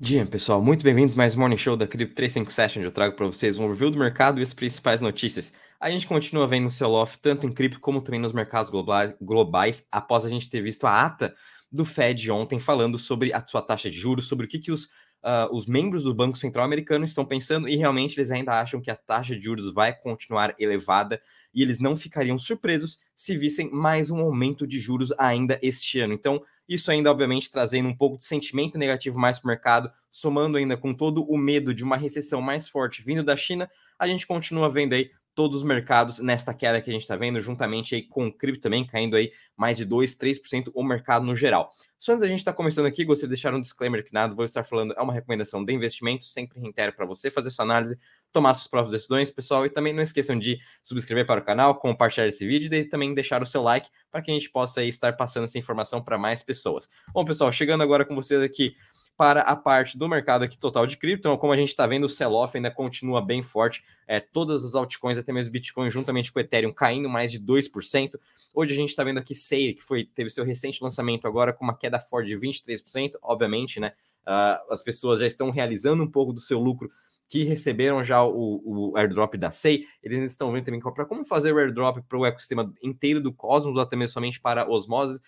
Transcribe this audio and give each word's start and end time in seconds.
Dia, 0.00 0.24
pessoal, 0.24 0.62
muito 0.62 0.84
bem-vindos 0.84 1.16
mais 1.16 1.34
Morning 1.34 1.56
Show 1.56 1.76
da 1.76 1.84
Crypto 1.84 2.14
357, 2.14 2.78
onde 2.78 2.86
eu 2.86 2.92
trago 2.92 3.16
para 3.16 3.26
vocês 3.26 3.58
um 3.58 3.68
review 3.68 3.90
do 3.90 3.98
mercado 3.98 4.38
e 4.38 4.44
as 4.44 4.54
principais 4.54 5.00
notícias. 5.00 5.52
A 5.80 5.90
gente 5.90 6.06
continua 6.06 6.46
vendo 6.46 6.66
um 6.66 6.70
sell-off 6.70 7.18
tanto 7.18 7.48
em 7.48 7.52
cripto 7.52 7.80
como 7.80 8.00
também 8.00 8.20
nos 8.20 8.32
mercados 8.32 8.70
globais, 8.70 9.12
globais, 9.20 9.88
após 9.90 10.24
a 10.24 10.28
gente 10.28 10.48
ter 10.48 10.62
visto 10.62 10.86
a 10.86 11.04
ata 11.04 11.34
do 11.70 11.84
Fed 11.84 12.30
ontem 12.30 12.60
falando 12.60 12.96
sobre 12.96 13.32
a 13.32 13.44
sua 13.44 13.60
taxa 13.60 13.90
de 13.90 13.98
juros, 13.98 14.28
sobre 14.28 14.46
o 14.46 14.48
que, 14.48 14.60
que 14.60 14.70
os, 14.70 14.88
uh, 15.22 15.54
os 15.54 15.66
membros 15.66 16.02
do 16.04 16.14
Banco 16.14 16.38
Central 16.38 16.64
americano 16.64 17.04
estão 17.04 17.24
pensando 17.24 17.68
e 17.68 17.76
realmente 17.76 18.16
eles 18.16 18.30
ainda 18.30 18.60
acham 18.60 18.80
que 18.80 18.90
a 18.90 18.96
taxa 18.96 19.34
de 19.34 19.42
juros 19.42 19.72
vai 19.72 19.92
continuar 19.92 20.54
elevada 20.58 21.20
e 21.52 21.62
eles 21.62 21.78
não 21.78 21.96
ficariam 21.96 22.38
surpresos 22.38 23.00
se 23.16 23.36
vissem 23.36 23.70
mais 23.70 24.10
um 24.10 24.20
aumento 24.20 24.66
de 24.66 24.78
juros 24.78 25.12
ainda 25.18 25.58
este 25.62 26.00
ano. 26.00 26.12
Então, 26.12 26.42
isso 26.68 26.90
ainda, 26.90 27.10
obviamente, 27.10 27.50
trazendo 27.50 27.88
um 27.88 27.96
pouco 27.96 28.18
de 28.18 28.24
sentimento 28.24 28.78
negativo 28.78 29.18
mais 29.18 29.38
para 29.38 29.46
o 29.46 29.48
mercado, 29.48 29.90
somando 30.10 30.56
ainda 30.56 30.76
com 30.76 30.94
todo 30.94 31.24
o 31.24 31.36
medo 31.36 31.74
de 31.74 31.82
uma 31.82 31.96
recessão 31.96 32.40
mais 32.40 32.68
forte 32.68 33.02
vindo 33.02 33.24
da 33.24 33.36
China, 33.36 33.68
a 33.98 34.06
gente 34.06 34.26
continua 34.26 34.70
vendo 34.70 34.92
aí 34.92 35.10
todos 35.38 35.58
os 35.58 35.62
mercados 35.62 36.18
nesta 36.18 36.52
queda 36.52 36.80
que 36.80 36.90
a 36.90 36.92
gente 36.92 37.02
está 37.02 37.14
vendo, 37.14 37.40
juntamente 37.40 37.94
aí 37.94 38.02
com 38.02 38.26
o 38.26 38.32
cripto 38.32 38.60
também 38.60 38.84
caindo 38.84 39.14
aí 39.14 39.30
mais 39.56 39.76
de 39.76 39.84
2, 39.84 40.18
3% 40.18 40.72
o 40.74 40.82
mercado 40.82 41.24
no 41.24 41.36
geral. 41.36 41.70
Só 41.96 42.10
antes 42.10 42.22
da 42.22 42.26
gente 42.26 42.40
estar 42.40 42.50
tá 42.50 42.56
começando 42.56 42.86
aqui, 42.86 43.04
gostaria 43.04 43.28
de 43.28 43.36
deixar 43.36 43.54
um 43.54 43.60
disclaimer 43.60 44.04
que 44.04 44.12
nada, 44.12 44.34
vou 44.34 44.44
estar 44.44 44.64
falando, 44.64 44.94
é 44.96 45.00
uma 45.00 45.12
recomendação 45.12 45.64
de 45.64 45.72
investimento, 45.72 46.24
sempre 46.24 46.58
reitero 46.58 46.92
para 46.92 47.06
você 47.06 47.30
fazer 47.30 47.52
sua 47.52 47.64
análise, 47.64 47.96
tomar 48.32 48.52
suas 48.54 48.66
próprias 48.66 48.90
decisões, 48.90 49.30
pessoal, 49.30 49.64
e 49.64 49.70
também 49.70 49.92
não 49.92 50.02
esqueçam 50.02 50.36
de 50.36 50.58
subscrever 50.82 51.24
para 51.24 51.40
o 51.40 51.44
canal, 51.44 51.76
compartilhar 51.76 52.26
esse 52.26 52.44
vídeo 52.44 52.74
e 52.74 52.84
também 52.84 53.14
deixar 53.14 53.40
o 53.40 53.46
seu 53.46 53.62
like 53.62 53.88
para 54.10 54.20
que 54.20 54.32
a 54.32 54.34
gente 54.34 54.50
possa 54.50 54.80
aí, 54.80 54.88
estar 54.88 55.16
passando 55.16 55.44
essa 55.44 55.56
informação 55.56 56.02
para 56.02 56.18
mais 56.18 56.42
pessoas. 56.42 56.90
Bom, 57.14 57.24
pessoal, 57.24 57.52
chegando 57.52 57.84
agora 57.84 58.04
com 58.04 58.16
vocês 58.16 58.42
aqui 58.42 58.74
para 59.18 59.40
a 59.40 59.56
parte 59.56 59.98
do 59.98 60.08
mercado 60.08 60.44
aqui 60.44 60.56
total 60.56 60.86
de 60.86 60.96
cripto. 60.96 61.26
Então, 61.26 61.36
como 61.36 61.52
a 61.52 61.56
gente 61.56 61.70
está 61.70 61.84
vendo, 61.88 62.04
o 62.04 62.08
sell-off 62.08 62.56
ainda 62.56 62.70
continua 62.70 63.20
bem 63.20 63.42
forte. 63.42 63.82
É, 64.06 64.20
todas 64.20 64.64
as 64.64 64.76
altcoins, 64.76 65.18
até 65.18 65.32
mesmo 65.32 65.50
Bitcoin, 65.50 65.90
juntamente 65.90 66.32
com 66.32 66.38
o 66.38 66.40
Ethereum, 66.40 66.72
caindo 66.72 67.08
mais 67.08 67.32
de 67.32 67.40
2%. 67.40 68.12
Hoje 68.54 68.72
a 68.72 68.76
gente 68.76 68.90
está 68.90 69.02
vendo 69.02 69.18
aqui 69.18 69.34
Seir, 69.34 69.74
que 69.74 69.82
foi, 69.82 70.04
teve 70.04 70.30
seu 70.30 70.44
recente 70.44 70.80
lançamento 70.80 71.26
agora 71.26 71.52
com 71.52 71.64
uma 71.64 71.76
queda 71.76 71.98
forte 71.98 72.28
de 72.28 72.36
23%. 72.36 73.14
Obviamente, 73.20 73.80
né? 73.80 73.92
Uh, 74.22 74.72
as 74.72 74.84
pessoas 74.84 75.18
já 75.18 75.26
estão 75.26 75.50
realizando 75.50 76.00
um 76.00 76.10
pouco 76.10 76.32
do 76.32 76.40
seu 76.40 76.60
lucro 76.60 76.88
que 77.26 77.42
receberam 77.42 78.04
já 78.04 78.22
o, 78.24 78.62
o 78.64 78.96
airdrop 78.96 79.34
da 79.34 79.50
SEI, 79.50 79.84
eles 80.02 80.30
estão 80.30 80.50
vendo 80.50 80.64
também 80.64 80.80
para 80.80 81.04
como 81.04 81.24
fazer 81.24 81.52
o 81.52 81.58
airdrop 81.58 81.98
para 82.08 82.18
o 82.18 82.24
ecossistema 82.24 82.72
inteiro 82.82 83.20
do 83.20 83.32
Cosmos, 83.32 83.76
ou 83.76 83.82
até 83.82 83.96
mesmo 83.96 84.14
somente 84.14 84.40
para 84.40 84.66
osmose, 84.66 85.20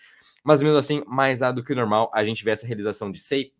mas 0.43 0.63
mesmo 0.63 0.77
assim, 0.77 1.03
mais 1.05 1.39
nada 1.39 1.53
do 1.53 1.63
que 1.63 1.75
normal, 1.75 2.09
a 2.11 2.23
gente 2.23 2.43
vê 2.43 2.49
essa 2.49 2.65
realização 2.65 3.11
de 3.11 3.19
SEI 3.19 3.51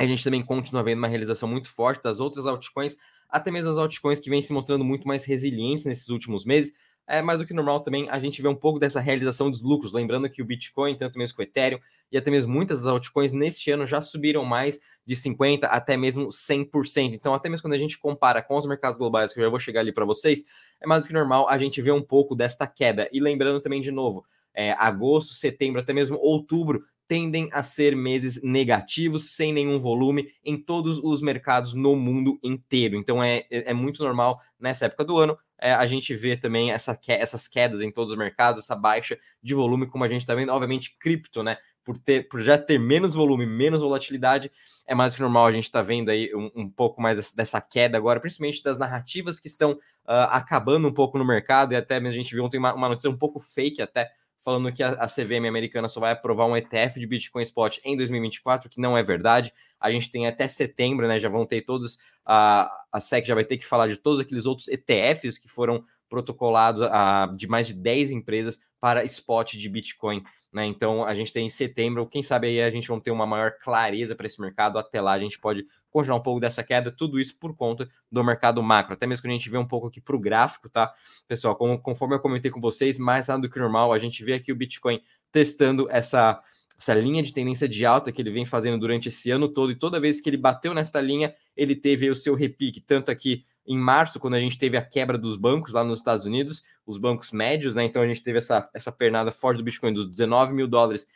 a 0.00 0.06
gente 0.06 0.24
também 0.24 0.42
continua 0.42 0.82
vendo 0.82 0.98
uma 0.98 1.08
realização 1.08 1.46
muito 1.46 1.68
forte 1.68 2.02
das 2.02 2.20
outras 2.20 2.46
altcoins, 2.46 2.96
até 3.28 3.50
mesmo 3.50 3.70
as 3.70 3.76
altcoins 3.76 4.18
que 4.18 4.30
vêm 4.30 4.40
se 4.40 4.50
mostrando 4.50 4.82
muito 4.82 5.06
mais 5.06 5.26
resilientes 5.26 5.84
nesses 5.84 6.08
últimos 6.08 6.46
meses. 6.46 6.72
É 7.06 7.20
mais 7.20 7.38
do 7.38 7.46
que 7.46 7.52
normal 7.52 7.80
também 7.80 8.08
a 8.08 8.18
gente 8.18 8.40
vê 8.40 8.48
um 8.48 8.54
pouco 8.54 8.78
dessa 8.78 8.98
realização 8.98 9.50
dos 9.50 9.60
lucros. 9.60 9.92
Lembrando 9.92 10.30
que 10.30 10.40
o 10.40 10.44
Bitcoin, 10.44 10.96
tanto 10.96 11.18
mesmo 11.18 11.36
com 11.36 11.42
o 11.42 11.44
Ethereum 11.44 11.78
e 12.10 12.16
até 12.16 12.30
mesmo 12.30 12.50
muitas 12.50 12.78
das 12.78 12.88
altcoins 12.88 13.32
neste 13.32 13.70
ano 13.70 13.86
já 13.86 14.00
subiram 14.00 14.42
mais 14.42 14.80
de 15.04 15.14
50% 15.14 15.64
até 15.64 15.98
mesmo 15.98 16.28
100%. 16.28 17.12
Então, 17.12 17.34
até 17.34 17.50
mesmo 17.50 17.64
quando 17.64 17.74
a 17.74 17.78
gente 17.78 17.98
compara 17.98 18.40
com 18.40 18.56
os 18.56 18.64
mercados 18.64 18.96
globais, 18.96 19.34
que 19.34 19.40
eu 19.40 19.44
já 19.44 19.50
vou 19.50 19.58
chegar 19.58 19.80
ali 19.80 19.92
para 19.92 20.06
vocês, 20.06 20.44
é 20.80 20.86
mais 20.86 21.02
do 21.02 21.08
que 21.08 21.14
normal 21.14 21.46
a 21.46 21.58
gente 21.58 21.82
ver 21.82 21.92
um 21.92 22.02
pouco 22.02 22.34
desta 22.34 22.66
queda. 22.66 23.06
E 23.12 23.20
lembrando 23.20 23.60
também 23.60 23.82
de 23.82 23.90
novo, 23.90 24.24
é, 24.54 24.72
agosto, 24.72 25.34
setembro, 25.34 25.80
até 25.80 25.92
mesmo 25.92 26.16
outubro 26.16 26.84
tendem 27.10 27.48
a 27.50 27.60
ser 27.60 27.96
meses 27.96 28.40
negativos, 28.40 29.34
sem 29.34 29.52
nenhum 29.52 29.80
volume, 29.80 30.28
em 30.44 30.56
todos 30.56 31.02
os 31.02 31.20
mercados 31.20 31.74
no 31.74 31.96
mundo 31.96 32.38
inteiro. 32.40 32.94
Então 32.94 33.20
é, 33.20 33.38
é, 33.50 33.72
é 33.72 33.74
muito 33.74 34.04
normal 34.04 34.40
nessa 34.60 34.84
época 34.84 35.04
do 35.04 35.18
ano 35.18 35.36
é, 35.60 35.72
a 35.72 35.84
gente 35.88 36.14
ver 36.14 36.38
também 36.38 36.70
essa, 36.70 36.96
essas 37.08 37.48
quedas 37.48 37.80
em 37.80 37.90
todos 37.90 38.12
os 38.12 38.18
mercados, 38.18 38.62
essa 38.62 38.76
baixa 38.76 39.18
de 39.42 39.54
volume, 39.54 39.88
como 39.88 40.04
a 40.04 40.06
gente 40.06 40.20
está 40.20 40.36
vendo. 40.36 40.52
Obviamente, 40.52 40.96
cripto, 41.00 41.42
né? 41.42 41.56
Por, 41.84 41.98
ter, 41.98 42.28
por 42.28 42.40
já 42.40 42.56
ter 42.56 42.78
menos 42.78 43.14
volume, 43.14 43.44
menos 43.44 43.82
volatilidade, 43.82 44.48
é 44.86 44.94
mais 44.94 45.12
que 45.16 45.20
normal 45.20 45.46
a 45.46 45.52
gente 45.52 45.64
está 45.64 45.82
vendo 45.82 46.10
aí 46.10 46.32
um, 46.32 46.50
um, 46.54 46.70
pouco 46.70 47.02
mais 47.02 47.32
dessa 47.32 47.60
queda 47.60 47.98
agora, 47.98 48.20
principalmente 48.20 48.62
das 48.62 48.78
narrativas 48.78 49.40
que 49.40 49.48
estão 49.48 49.72
uh, 49.72 50.28
acabando 50.30 50.86
um 50.86 50.92
pouco 50.92 51.18
no 51.18 51.24
mercado, 51.24 51.72
e 51.72 51.76
até 51.76 51.98
mesmo 51.98 52.20
a 52.20 52.22
gente 52.22 52.32
viu 52.32 52.44
ontem 52.44 52.58
uma, 52.58 52.72
uma 52.72 52.88
notícia 52.88 53.10
um 53.10 53.18
pouco 53.18 53.40
fake 53.40 53.82
até 53.82 54.10
falando 54.50 54.72
que 54.72 54.82
a, 54.82 55.06
CVM 55.06 55.46
americana 55.46 55.88
só 55.88 56.00
vai 56.00 56.10
aprovar 56.10 56.46
um 56.46 56.56
ETF 56.56 56.98
de 56.98 57.06
Bitcoin 57.06 57.42
Spot 57.42 57.78
em 57.84 57.96
2024, 57.96 58.68
que 58.68 58.80
não 58.80 58.98
é 58.98 59.02
verdade. 59.02 59.52
A 59.78 59.92
gente 59.92 60.10
tem 60.10 60.26
até 60.26 60.48
setembro, 60.48 61.06
né? 61.06 61.20
Já 61.20 61.28
vão 61.28 61.46
ter 61.46 61.62
todos. 61.62 61.98
A, 62.26 62.68
a 62.92 63.00
SEC 63.00 63.24
já 63.26 63.34
vai 63.34 63.44
ter 63.44 63.56
que 63.56 63.66
falar 63.66 63.86
de 63.86 63.96
todos 63.96 64.18
aqueles 64.18 64.46
outros 64.46 64.66
ETFs 64.68 65.38
que 65.38 65.48
foram 65.48 65.84
protocolados 66.08 66.82
a, 66.82 67.32
de 67.36 67.46
mais 67.46 67.68
de 67.68 67.74
10 67.74 68.10
empresas 68.10 68.58
para 68.80 69.04
spot 69.04 69.52
de 69.52 69.68
Bitcoin. 69.68 70.24
Né? 70.52 70.66
Então 70.66 71.04
a 71.04 71.14
gente 71.14 71.32
tem 71.32 71.46
em 71.46 71.50
setembro, 71.50 72.06
quem 72.06 72.22
sabe 72.22 72.48
aí 72.48 72.60
a 72.60 72.70
gente 72.70 72.88
vai 72.88 73.00
ter 73.00 73.12
uma 73.12 73.26
maior 73.26 73.52
clareza 73.62 74.16
para 74.16 74.26
esse 74.26 74.40
mercado. 74.40 74.78
Até 74.78 75.00
lá 75.00 75.12
a 75.12 75.20
gente 75.20 75.38
pode 75.38 75.64
congelar 75.90 76.18
um 76.18 76.22
pouco 76.22 76.40
dessa 76.40 76.62
queda, 76.62 76.90
tudo 76.90 77.18
isso 77.18 77.36
por 77.38 77.54
conta 77.54 77.88
do 78.10 78.22
mercado 78.22 78.62
macro. 78.62 78.94
Até 78.94 79.06
mesmo 79.06 79.22
que 79.22 79.28
a 79.28 79.32
gente 79.32 79.50
vê 79.50 79.58
um 79.58 79.66
pouco 79.66 79.88
aqui 79.88 80.00
para 80.00 80.16
o 80.16 80.18
gráfico, 80.18 80.68
tá? 80.68 80.92
Pessoal, 81.26 81.56
como, 81.56 81.78
conforme 81.78 82.14
eu 82.14 82.20
comentei 82.20 82.50
com 82.50 82.60
vocês, 82.60 82.98
mais 82.98 83.28
nada 83.28 83.42
do 83.42 83.50
que 83.50 83.58
normal, 83.58 83.92
a 83.92 83.98
gente 83.98 84.24
vê 84.24 84.34
aqui 84.34 84.52
o 84.52 84.56
Bitcoin 84.56 85.00
testando 85.32 85.88
essa, 85.90 86.40
essa 86.78 86.94
linha 86.94 87.22
de 87.22 87.32
tendência 87.32 87.68
de 87.68 87.84
alta 87.84 88.10
que 88.12 88.22
ele 88.22 88.30
vem 88.30 88.44
fazendo 88.44 88.78
durante 88.78 89.08
esse 89.08 89.30
ano 89.30 89.48
todo, 89.48 89.72
e 89.72 89.76
toda 89.76 90.00
vez 90.00 90.20
que 90.20 90.30
ele 90.30 90.36
bateu 90.36 90.72
nessa 90.72 91.00
linha, 91.00 91.34
ele 91.56 91.74
teve 91.74 92.08
o 92.08 92.14
seu 92.14 92.34
repique, 92.34 92.80
tanto 92.80 93.10
aqui 93.10 93.44
em 93.66 93.78
março, 93.78 94.18
quando 94.18 94.34
a 94.34 94.40
gente 94.40 94.58
teve 94.58 94.76
a 94.76 94.82
quebra 94.82 95.16
dos 95.16 95.36
bancos 95.36 95.74
lá 95.74 95.84
nos 95.84 95.98
Estados 95.98 96.24
Unidos, 96.24 96.64
os 96.86 96.98
bancos 96.98 97.30
médios, 97.30 97.74
né? 97.74 97.84
Então 97.84 98.02
a 98.02 98.06
gente 98.06 98.22
teve 98.22 98.38
essa, 98.38 98.68
essa 98.74 98.90
pernada 98.90 99.30
forte 99.30 99.58
do 99.58 99.64
Bitcoin 99.64 99.92
dos 99.92 100.08
19 100.08 100.52
mil 100.54 100.66
dólares 100.66 101.06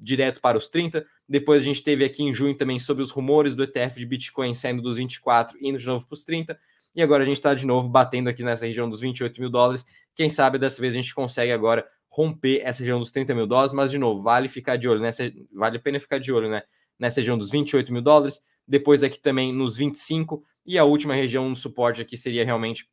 direto 0.00 0.40
para 0.40 0.56
os 0.56 0.68
30. 0.68 1.04
Depois 1.28 1.62
a 1.62 1.64
gente 1.64 1.82
teve 1.82 2.04
aqui 2.04 2.22
em 2.22 2.32
junho 2.32 2.56
também 2.56 2.78
sobre 2.78 3.02
os 3.02 3.10
rumores 3.10 3.54
do 3.54 3.62
ETF 3.62 3.98
de 3.98 4.06
Bitcoin 4.06 4.54
saindo 4.54 4.82
dos 4.82 4.96
24 4.96 5.58
e 5.60 5.68
indo 5.68 5.78
de 5.78 5.86
novo 5.86 6.06
para 6.06 6.14
os 6.14 6.24
30. 6.24 6.58
E 6.94 7.02
agora 7.02 7.22
a 7.22 7.26
gente 7.26 7.36
está 7.36 7.54
de 7.54 7.66
novo 7.66 7.88
batendo 7.88 8.28
aqui 8.28 8.42
nessa 8.42 8.66
região 8.66 8.88
dos 8.88 9.00
28 9.00 9.40
mil 9.40 9.50
dólares. 9.50 9.86
Quem 10.14 10.28
sabe 10.28 10.58
dessa 10.58 10.80
vez 10.80 10.92
a 10.94 10.96
gente 10.96 11.14
consegue 11.14 11.52
agora 11.52 11.86
romper 12.08 12.60
essa 12.64 12.80
região 12.80 12.98
dos 12.98 13.12
30 13.12 13.34
mil 13.34 13.46
dólares, 13.46 13.72
mas 13.72 13.90
de 13.90 13.98
novo, 13.98 14.22
vale 14.22 14.48
ficar 14.48 14.76
de 14.76 14.88
olho 14.88 15.00
nessa, 15.00 15.30
vale 15.52 15.76
a 15.76 15.80
pena 15.80 16.00
ficar 16.00 16.18
de 16.18 16.32
olho, 16.32 16.50
né? 16.50 16.62
Nessa 16.98 17.20
região 17.20 17.38
dos 17.38 17.50
28 17.50 17.92
mil 17.92 18.02
dólares, 18.02 18.42
depois 18.66 19.04
aqui 19.04 19.20
também 19.20 19.52
nos 19.52 19.76
25, 19.76 20.42
e 20.66 20.76
a 20.76 20.84
última 20.84 21.14
região 21.14 21.52
de 21.52 21.58
suporte 21.58 22.02
aqui 22.02 22.16
seria 22.16 22.44
realmente 22.44 22.88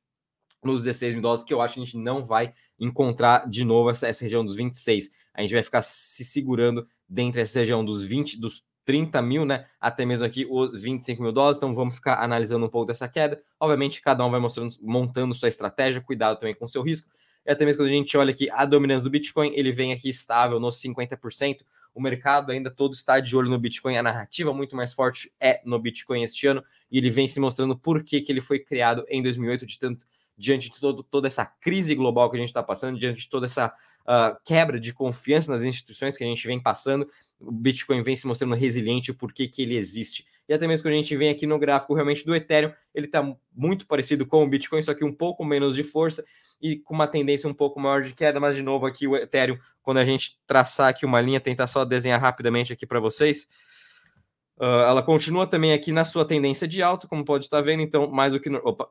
nos 0.63 0.83
16 0.83 1.16
mil 1.16 1.23
dólares, 1.23 1.43
que 1.43 1.53
eu 1.53 1.61
acho 1.61 1.73
que 1.73 1.81
a 1.81 1.83
gente 1.83 1.97
não 1.97 2.23
vai 2.23 2.53
encontrar 2.79 3.49
de 3.49 3.66
novo 3.66 3.89
essa, 3.89 4.07
essa 4.07 4.23
região 4.23 4.45
dos 4.45 4.55
26. 4.55 5.09
A 5.33 5.41
gente 5.41 5.53
vai 5.53 5.63
ficar 5.63 5.81
se 5.81 6.23
segurando 6.23 6.87
dessa 7.07 7.59
região 7.59 7.83
dos 7.83 8.03
20, 8.03 8.39
dos 8.39 8.63
30 8.85 9.21
mil, 9.21 9.45
né? 9.45 9.66
Até 9.81 10.05
mesmo 10.05 10.25
aqui 10.25 10.45
os 10.49 10.79
25 10.79 11.21
mil 11.21 11.31
dólares. 11.31 11.57
Então 11.57 11.73
vamos 11.73 11.95
ficar 11.95 12.23
analisando 12.23 12.66
um 12.66 12.69
pouco 12.69 12.88
dessa 12.88 13.07
queda. 13.07 13.41
Obviamente, 13.59 14.01
cada 14.01 14.23
um 14.25 14.31
vai 14.31 14.39
mostrando, 14.39 14.75
montando 14.81 15.33
sua 15.33 15.49
estratégia, 15.49 16.01
cuidado 16.01 16.39
também 16.39 16.55
com 16.55 16.67
seu 16.67 16.81
risco. 16.81 17.09
E 17.45 17.51
até 17.51 17.66
mesmo 17.66 17.81
quando 17.81 17.89
a 17.89 17.93
gente 17.93 18.16
olha 18.17 18.31
aqui 18.31 18.49
a 18.49 18.66
dominância 18.66 19.03
do 19.03 19.09
Bitcoin, 19.09 19.51
ele 19.55 19.71
vem 19.71 19.91
aqui 19.91 20.09
estável 20.09 20.59
nos 20.59 20.81
50%. 20.81 21.59
O 21.93 22.01
mercado 22.01 22.51
ainda 22.51 22.69
todo 22.69 22.93
está 22.93 23.19
de 23.19 23.35
olho 23.35 23.49
no 23.49 23.57
Bitcoin. 23.57 23.97
A 23.97 24.03
narrativa 24.03 24.53
muito 24.53 24.75
mais 24.75 24.93
forte 24.93 25.31
é 25.39 25.61
no 25.66 25.79
Bitcoin 25.79 26.23
este 26.23 26.47
ano. 26.47 26.63
E 26.91 26.97
ele 26.97 27.09
vem 27.09 27.27
se 27.27 27.39
mostrando 27.39 27.77
por 27.77 28.03
que, 28.03 28.22
que 28.22 28.31
ele 28.31 28.41
foi 28.41 28.59
criado 28.59 29.05
em 29.07 29.22
2008, 29.22 29.66
de 29.66 29.79
tanto 29.79 30.05
diante 30.38 30.69
de 30.69 30.79
todo, 30.79 31.03
toda 31.03 31.28
essa 31.28 31.46
crise 31.46 31.96
global 31.96 32.29
que 32.29 32.38
a 32.38 32.40
gente 32.40 32.50
está 32.50 32.63
passando, 32.63 33.00
diante 33.00 33.22
de 33.22 33.29
toda 33.29 33.46
essa 33.46 33.68
uh, 33.68 34.38
quebra 34.44 34.79
de 34.79 34.94
confiança 34.94 35.51
nas 35.51 35.63
instituições 35.63 36.18
que 36.18 36.23
a 36.23 36.28
gente 36.28 36.46
vem 36.46 36.62
passando, 36.62 37.09
o 37.40 37.51
Bitcoin 37.51 38.01
vem 38.01 38.16
se 38.16 38.28
mostrando 38.28 38.56
resiliente, 38.56 39.13
por 39.13 39.34
que 39.34 39.50
ele 39.57 39.75
existe. 39.75 40.26
E 40.47 40.53
até 40.53 40.67
mesmo 40.67 40.84
quando 40.84 40.93
a 40.93 40.97
gente 40.97 41.16
vem 41.17 41.29
aqui 41.29 41.47
no 41.47 41.58
gráfico 41.58 41.93
realmente 41.93 42.26
do 42.26 42.35
Ethereum, 42.35 42.72
ele 42.93 43.08
está 43.08 43.35
muito 43.53 43.87
parecido 43.87 44.26
com 44.26 44.43
o 44.43 44.47
Bitcoin, 44.47 44.82
só 44.82 44.93
que 44.93 45.03
um 45.03 45.14
pouco 45.14 45.43
menos 45.43 45.76
de 45.76 45.84
força 45.84 46.23
e 46.61 46.78
com 46.78 46.93
uma 46.93 47.08
tendência 47.08 47.49
um 47.49 47.53
pouco 47.53 47.79
maior 47.79 48.03
de 48.03 48.14
queda, 48.14 48.40
mas 48.40 48.55
de 48.55 48.61
novo 48.61 48.85
aqui 48.85 49.08
o 49.08 49.16
Ethereum, 49.16 49.58
quando 49.82 49.97
a 49.97 50.05
gente 50.05 50.40
traçar 50.46 50.90
aqui 50.90 51.05
uma 51.05 51.20
linha, 51.20 51.40
tentar 51.40 51.67
só 51.67 51.84
desenhar 51.84 52.22
rapidamente 52.22 52.72
aqui 52.72 52.85
para 52.85 52.99
vocês, 52.99 53.47
uh, 54.58 54.64
ela 54.87 55.02
continua 55.02 55.47
também 55.47 55.73
aqui 55.73 55.91
na 55.91 56.05
sua 56.05 56.26
tendência 56.26 56.67
de 56.67 56.82
alta, 56.82 57.08
como 57.08 57.26
pode 57.26 57.46
estar 57.46 57.61
vendo, 57.61 57.82
então 57.82 58.09
mais 58.09 58.34
do 58.34 58.40
que... 58.40 58.49
No... 58.49 58.59
Opa, 58.64 58.87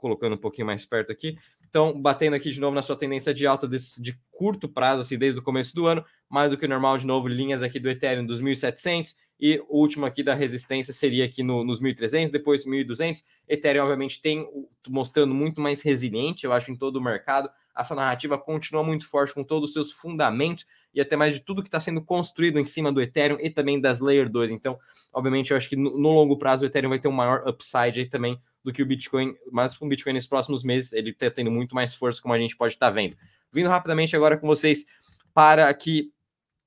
colocando 0.00 0.34
um 0.34 0.38
pouquinho 0.38 0.66
mais 0.66 0.84
perto 0.84 1.12
aqui. 1.12 1.36
Então, 1.68 2.00
batendo 2.00 2.34
aqui 2.34 2.50
de 2.50 2.60
novo 2.60 2.74
na 2.74 2.82
sua 2.82 2.96
tendência 2.96 3.32
de 3.32 3.46
alta 3.46 3.68
desse, 3.68 4.02
de 4.02 4.18
curto 4.30 4.68
prazo, 4.68 5.02
assim, 5.02 5.16
desde 5.16 5.38
o 5.38 5.42
começo 5.42 5.74
do 5.74 5.86
ano, 5.86 6.04
mais 6.28 6.50
do 6.50 6.58
que 6.58 6.66
normal, 6.66 6.98
de 6.98 7.06
novo, 7.06 7.28
linhas 7.28 7.62
aqui 7.62 7.78
do 7.78 7.88
Ethereum 7.88 8.26
dos 8.26 8.42
1.700 8.42 9.14
e 9.40 9.58
o 9.68 9.78
último 9.78 10.04
aqui 10.04 10.22
da 10.22 10.34
resistência 10.34 10.92
seria 10.92 11.24
aqui 11.24 11.42
no, 11.42 11.64
nos 11.64 11.80
1.300, 11.80 12.30
depois 12.30 12.66
1.200. 12.66 13.22
Ethereum, 13.48 13.84
obviamente, 13.84 14.20
tem 14.20 14.46
mostrando 14.86 15.34
muito 15.34 15.60
mais 15.60 15.80
resiliente, 15.80 16.44
eu 16.44 16.52
acho, 16.52 16.70
em 16.70 16.76
todo 16.76 16.96
o 16.96 17.00
mercado. 17.00 17.48
Essa 17.76 17.94
narrativa 17.94 18.36
continua 18.36 18.84
muito 18.84 19.08
forte 19.08 19.32
com 19.32 19.42
todos 19.42 19.70
os 19.70 19.72
seus 19.72 19.92
fundamentos 19.92 20.66
e 20.92 21.00
até 21.00 21.16
mais 21.16 21.34
de 21.34 21.40
tudo 21.40 21.62
que 21.62 21.68
está 21.68 21.80
sendo 21.80 22.02
construído 22.02 22.58
em 22.58 22.66
cima 22.66 22.92
do 22.92 23.00
Ethereum 23.00 23.38
e 23.40 23.48
também 23.48 23.80
das 23.80 24.00
Layer 24.00 24.28
2. 24.28 24.50
Então, 24.50 24.78
obviamente, 25.12 25.52
eu 25.52 25.56
acho 25.56 25.70
que 25.70 25.76
no, 25.76 25.96
no 25.96 26.10
longo 26.10 26.36
prazo 26.36 26.64
o 26.64 26.66
Ethereum 26.66 26.90
vai 26.90 26.98
ter 26.98 27.08
um 27.08 27.12
maior 27.12 27.48
upside 27.48 28.00
aí 28.00 28.06
também 28.06 28.38
do 28.62 28.72
que 28.72 28.82
o 28.82 28.86
Bitcoin, 28.86 29.34
mas 29.50 29.74
com 29.74 29.86
o 29.86 29.88
Bitcoin 29.88 30.12
nos 30.12 30.26
próximos 30.26 30.62
meses 30.62 30.92
ele 30.92 31.10
está 31.10 31.30
tendo 31.30 31.50
muito 31.50 31.74
mais 31.74 31.94
força, 31.94 32.20
como 32.20 32.34
a 32.34 32.38
gente 32.38 32.54
pode 32.56 32.74
estar 32.74 32.88
tá 32.88 32.92
vendo. 32.92 33.16
Vindo 33.50 33.70
rapidamente 33.70 34.14
agora 34.14 34.36
com 34.36 34.46
vocês 34.46 34.84
para 35.32 35.68
aqui 35.68 36.12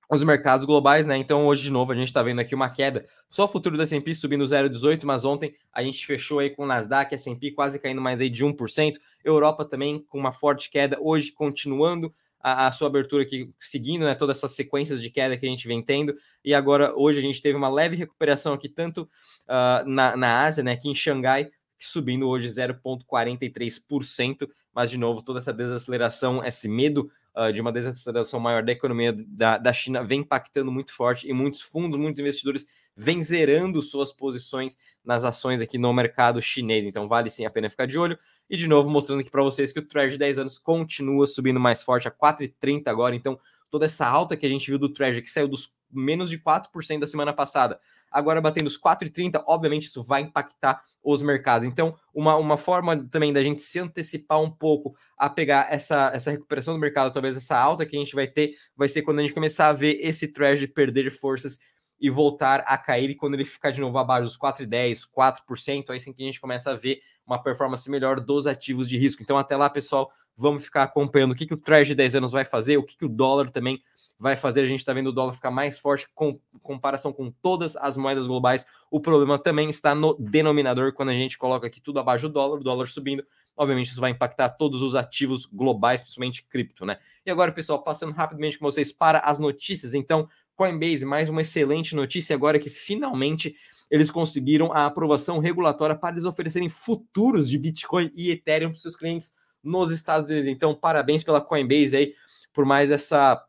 os 0.09 0.23
mercados 0.23 0.65
globais, 0.65 1.05
né? 1.05 1.17
Então, 1.17 1.45
hoje 1.45 1.63
de 1.63 1.71
novo, 1.71 1.91
a 1.91 1.95
gente 1.95 2.07
está 2.07 2.21
vendo 2.21 2.39
aqui 2.39 2.53
uma 2.53 2.69
queda. 2.69 3.05
Só 3.29 3.45
o 3.45 3.47
futuro 3.47 3.77
da 3.77 3.83
S&P 3.83 4.13
subindo 4.13 4.43
0,18, 4.43 5.03
mas 5.05 5.25
ontem 5.25 5.55
a 5.71 5.83
gente 5.83 6.05
fechou 6.05 6.39
aí 6.39 6.49
com 6.49 6.63
o 6.63 6.67
Nasdaq, 6.67 7.13
S&P 7.13 7.51
quase 7.51 7.79
caindo 7.79 8.01
mais 8.01 8.21
aí 8.21 8.29
de 8.29 8.45
1%. 8.45 8.95
Europa 9.23 9.65
também 9.65 10.03
com 10.07 10.19
uma 10.19 10.31
forte 10.31 10.69
queda, 10.69 10.97
hoje 10.99 11.31
continuando 11.31 12.13
a, 12.43 12.67
a, 12.67 12.71
sua 12.73 12.87
abertura 12.87 13.23
aqui, 13.23 13.49
seguindo 13.57 14.03
né, 14.03 14.13
todas 14.13 14.37
essas 14.37 14.51
sequências 14.51 15.01
de 15.01 15.09
queda 15.09 15.37
que 15.37 15.45
a 15.45 15.49
gente 15.49 15.65
vem 15.65 15.81
tendo. 15.81 16.13
E 16.43 16.53
agora, 16.53 16.93
hoje, 16.95 17.19
a 17.19 17.21
gente 17.21 17.41
teve 17.41 17.57
uma 17.57 17.69
leve 17.69 17.95
recuperação 17.95 18.53
aqui, 18.53 18.67
tanto 18.67 19.03
uh, 19.47 19.87
na, 19.87 20.17
na 20.17 20.43
Ásia, 20.43 20.61
né, 20.61 20.73
aqui 20.73 20.89
em 20.89 20.95
Xangai, 20.95 21.49
subindo 21.79 22.27
hoje 22.27 22.47
0,43%, 22.47 24.49
mas 24.73 24.89
de 24.89 24.97
novo, 24.97 25.21
toda 25.21 25.39
essa 25.39 25.53
desaceleração, 25.53 26.43
esse 26.43 26.67
medo 26.67 27.11
uh, 27.35 27.53
de 27.53 27.61
uma 27.61 27.71
desaceleração 27.71 28.39
maior 28.39 28.63
da 28.63 28.71
economia 28.71 29.13
da, 29.27 29.57
da 29.57 29.73
China 29.73 30.03
vem 30.03 30.21
impactando 30.21 30.71
muito 30.71 30.93
forte 30.93 31.29
e 31.29 31.33
muitos 31.33 31.61
fundos, 31.61 31.99
muitos 31.99 32.19
investidores 32.19 32.65
vêm 32.95 33.21
zerando 33.21 33.81
suas 33.81 34.11
posições 34.11 34.77
nas 35.03 35.23
ações 35.23 35.61
aqui 35.61 35.77
no 35.77 35.91
mercado 35.93 36.41
chinês. 36.41 36.85
Então 36.85 37.07
vale 37.07 37.29
sim 37.29 37.45
a 37.45 37.49
pena 37.49 37.69
ficar 37.69 37.85
de 37.85 37.97
olho. 37.97 38.17
E 38.49 38.57
de 38.57 38.67
novo 38.67 38.89
mostrando 38.89 39.21
aqui 39.21 39.29
para 39.29 39.43
vocês 39.43 39.71
que 39.71 39.79
o 39.79 39.87
Treasury 39.87 40.13
de 40.13 40.19
10 40.19 40.39
anos 40.39 40.57
continua 40.57 41.25
subindo 41.25 41.59
mais 41.59 41.81
forte 41.81 42.07
a 42.07 42.11
4,30 42.11 42.87
agora. 42.87 43.15
Então 43.15 43.39
toda 43.69 43.85
essa 43.85 44.07
alta 44.07 44.37
que 44.37 44.45
a 44.45 44.49
gente 44.49 44.69
viu 44.69 44.77
do 44.77 44.89
Treasury, 44.89 45.23
que 45.23 45.31
saiu 45.31 45.47
dos 45.47 45.75
menos 45.91 46.29
de 46.29 46.37
4% 46.37 46.99
da 46.99 47.07
semana 47.07 47.33
passada, 47.33 47.79
agora 48.11 48.39
batendo 48.39 48.67
os 48.67 48.79
4,30, 48.79 49.43
obviamente 49.47 49.87
isso 49.87 50.03
vai 50.03 50.21
impactar 50.21 50.83
os 51.03 51.21
mercados. 51.21 51.67
Então, 51.67 51.95
uma, 52.13 52.35
uma 52.37 52.57
forma 52.57 53.05
também 53.09 53.33
da 53.33 53.43
gente 53.43 53.61
se 53.61 53.77
antecipar 53.79 54.41
um 54.41 54.49
pouco 54.49 54.95
a 55.17 55.29
pegar 55.29 55.67
essa, 55.69 56.11
essa 56.13 56.31
recuperação 56.31 56.73
do 56.73 56.79
mercado, 56.79 57.11
talvez 57.11 57.35
essa 57.35 57.57
alta 57.57 57.85
que 57.85 57.95
a 57.95 57.99
gente 57.99 58.15
vai 58.15 58.27
ter, 58.27 58.55
vai 58.75 58.87
ser 58.87 59.01
quando 59.01 59.19
a 59.19 59.21
gente 59.21 59.33
começar 59.33 59.67
a 59.67 59.73
ver 59.73 59.99
esse 60.01 60.27
Treasury 60.29 60.67
perder 60.67 61.11
forças 61.11 61.59
e 61.99 62.09
voltar 62.09 62.61
a 62.67 62.77
cair, 62.77 63.09
e 63.09 63.15
quando 63.15 63.35
ele 63.35 63.45
ficar 63.45 63.71
de 63.71 63.79
novo 63.79 63.97
abaixo 63.97 64.23
dos 64.23 64.37
4,10, 64.37 65.07
4%, 65.15 65.89
aí 65.89 65.99
sim 65.99 66.11
que 66.11 66.21
a 66.21 66.25
gente 66.25 66.41
começa 66.41 66.71
a 66.71 66.75
ver 66.75 66.99
uma 67.25 67.41
performance 67.41 67.89
melhor 67.89 68.19
dos 68.19 68.45
ativos 68.45 68.89
de 68.89 68.97
risco. 68.97 69.23
Então, 69.23 69.37
até 69.37 69.55
lá, 69.55 69.69
pessoal, 69.69 70.11
vamos 70.35 70.65
ficar 70.65 70.83
acompanhando 70.83 71.31
o 71.31 71.35
que, 71.35 71.45
que 71.45 71.53
o 71.53 71.57
Treasury 71.57 71.89
de 71.89 71.95
10 71.95 72.15
anos 72.15 72.31
vai 72.31 72.43
fazer, 72.43 72.77
o 72.77 72.83
que, 72.83 72.97
que 72.97 73.05
o 73.05 73.09
dólar 73.09 73.49
também 73.51 73.81
vai 74.23 74.37
fazer. 74.37 74.61
A 74.61 74.65
gente 74.65 74.79
está 74.79 74.93
vendo 74.93 75.07
o 75.07 75.11
dólar 75.11 75.33
ficar 75.33 75.51
mais 75.51 75.77
forte 75.77 76.07
com 76.15 76.39
comparação 76.61 77.11
com 77.11 77.29
todas 77.29 77.75
as 77.75 77.97
moedas 77.97 78.25
globais. 78.25 78.65
O 78.89 79.01
problema 79.01 79.37
também 79.37 79.67
está 79.67 79.93
no 79.93 80.13
denominador, 80.13 80.93
quando 80.93 81.09
a 81.09 81.13
gente 81.13 81.37
coloca 81.37 81.67
aqui 81.67 81.81
tudo 81.81 81.99
abaixo 81.99 82.29
do 82.29 82.33
dólar, 82.33 82.61
o 82.61 82.63
dólar 82.63 82.87
subindo. 82.87 83.21
Obviamente, 83.55 83.87
isso 83.87 83.99
vai 83.99 84.11
impactar 84.11 84.47
todos 84.51 84.81
os 84.81 84.95
ativos 84.95 85.45
globais, 85.45 86.01
principalmente 86.01 86.41
cripto, 86.45 86.85
né? 86.85 86.99
E 87.25 87.29
agora, 87.29 87.51
pessoal, 87.51 87.83
passando 87.83 88.13
rapidamente 88.13 88.57
com 88.57 88.63
vocês 88.63 88.93
para 88.93 89.19
as 89.19 89.39
notícias. 89.39 89.93
Então, 89.93 90.29
Coinbase, 90.55 91.03
mais 91.03 91.29
uma 91.29 91.41
excelente 91.41 91.93
notícia 91.93 92.33
agora 92.33 92.57
que 92.57 92.69
finalmente 92.69 93.57
eles 93.91 94.09
conseguiram 94.09 94.71
a 94.71 94.85
aprovação 94.85 95.37
regulatória 95.39 95.97
para 95.97 96.11
eles 96.13 96.23
oferecerem 96.23 96.69
futuros 96.69 97.49
de 97.49 97.57
Bitcoin 97.57 98.09
e 98.15 98.31
Ethereum 98.31 98.69
para 98.69 98.79
seus 98.79 98.95
clientes 98.95 99.33
nos 99.61 99.91
Estados 99.91 100.29
Unidos. 100.29 100.47
Então, 100.47 100.73
parabéns 100.73 101.25
pela 101.25 101.41
Coinbase 101.41 101.97
aí 101.97 102.13
por 102.53 102.65
mais 102.65 102.91
essa 102.91 103.43